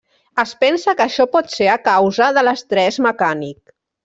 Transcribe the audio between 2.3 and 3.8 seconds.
de l'estrès mecànic.